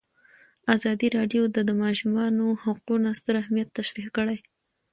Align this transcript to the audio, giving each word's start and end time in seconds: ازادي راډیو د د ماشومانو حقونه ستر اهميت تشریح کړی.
ازادي 0.75 1.07
راډیو 1.17 1.43
د 1.55 1.57
د 1.67 1.71
ماشومانو 1.83 2.45
حقونه 2.63 3.09
ستر 3.19 3.33
اهميت 3.43 3.69
تشریح 3.79 4.07
کړی. 4.17 4.37